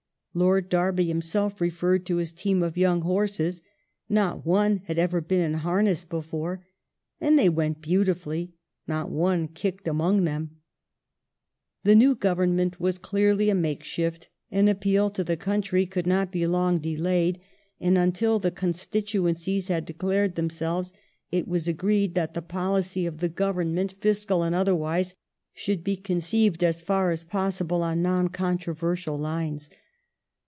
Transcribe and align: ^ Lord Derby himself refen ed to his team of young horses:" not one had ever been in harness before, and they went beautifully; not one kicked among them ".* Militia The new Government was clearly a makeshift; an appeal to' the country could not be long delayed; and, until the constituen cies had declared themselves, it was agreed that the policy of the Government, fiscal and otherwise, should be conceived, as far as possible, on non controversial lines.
^ 0.35 0.39
Lord 0.39 0.69
Derby 0.69 1.07
himself 1.07 1.59
refen 1.59 1.95
ed 1.95 2.05
to 2.05 2.15
his 2.15 2.31
team 2.31 2.63
of 2.63 2.77
young 2.77 3.01
horses:" 3.01 3.61
not 4.09 4.45
one 4.45 4.77
had 4.85 4.97
ever 4.97 5.19
been 5.19 5.41
in 5.41 5.55
harness 5.55 6.05
before, 6.05 6.65
and 7.19 7.37
they 7.37 7.49
went 7.49 7.81
beautifully; 7.81 8.53
not 8.87 9.09
one 9.09 9.49
kicked 9.49 9.89
among 9.89 10.23
them 10.23 10.43
".* 11.05 11.83
Militia 11.83 11.83
The 11.83 11.95
new 11.95 12.15
Government 12.15 12.79
was 12.79 12.97
clearly 12.97 13.49
a 13.49 13.53
makeshift; 13.55 14.29
an 14.49 14.69
appeal 14.69 15.09
to' 15.09 15.23
the 15.25 15.35
country 15.35 15.85
could 15.85 16.07
not 16.07 16.31
be 16.31 16.47
long 16.47 16.79
delayed; 16.79 17.41
and, 17.81 17.97
until 17.97 18.39
the 18.39 18.51
constituen 18.51 19.35
cies 19.35 19.67
had 19.67 19.83
declared 19.85 20.35
themselves, 20.35 20.93
it 21.33 21.45
was 21.45 21.67
agreed 21.67 22.15
that 22.15 22.35
the 22.35 22.41
policy 22.41 23.05
of 23.05 23.17
the 23.17 23.27
Government, 23.27 23.95
fiscal 23.99 24.43
and 24.43 24.55
otherwise, 24.55 25.13
should 25.51 25.83
be 25.83 25.97
conceived, 25.97 26.63
as 26.63 26.79
far 26.79 27.11
as 27.11 27.25
possible, 27.25 27.83
on 27.83 28.01
non 28.01 28.29
controversial 28.29 29.17
lines. 29.17 29.69